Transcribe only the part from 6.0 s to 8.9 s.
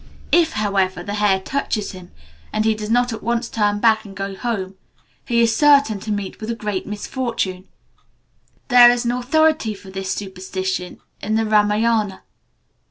meet with a great misfortune. There